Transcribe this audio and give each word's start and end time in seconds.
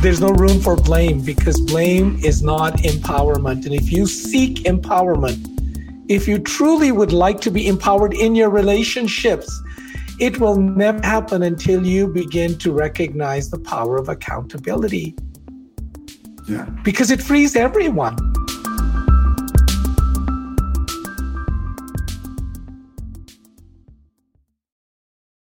there's 0.00 0.20
no 0.20 0.30
room 0.30 0.58
for 0.60 0.76
blame 0.76 1.20
because 1.20 1.60
blame 1.60 2.18
is 2.24 2.42
not 2.42 2.72
empowerment. 2.78 3.66
And 3.66 3.74
if 3.74 3.92
you 3.92 4.06
seek 4.06 4.64
empowerment, 4.64 5.38
if 6.08 6.26
you 6.26 6.38
truly 6.38 6.90
would 6.90 7.12
like 7.12 7.38
to 7.42 7.50
be 7.50 7.68
empowered 7.68 8.14
in 8.14 8.34
your 8.34 8.48
relationships, 8.48 9.62
it 10.18 10.40
will 10.40 10.56
never 10.56 11.00
happen 11.06 11.42
until 11.42 11.86
you 11.86 12.08
begin 12.08 12.56
to 12.58 12.72
recognize 12.72 13.50
the 13.50 13.58
power 13.58 13.98
of 13.98 14.08
accountability. 14.08 15.14
Yeah. 16.48 16.64
Because 16.82 17.10
it 17.10 17.20
frees 17.22 17.54
everyone. 17.54 18.29